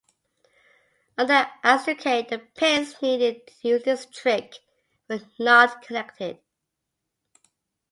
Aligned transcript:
On 1.19 1.27
the 1.27 1.47
Astrocade 1.63 2.29
the 2.29 2.39
pins 2.39 2.99
needed 3.03 3.45
to 3.45 3.53
use 3.67 3.83
this 3.83 4.07
"trick" 4.07 4.55
were 5.07 5.19
not 5.37 5.83
connected. 5.83 6.39